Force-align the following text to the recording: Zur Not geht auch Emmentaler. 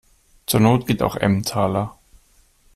Zur 0.47 0.61
Not 0.61 0.87
geht 0.87 1.03
auch 1.03 1.15
Emmentaler. 1.15 1.95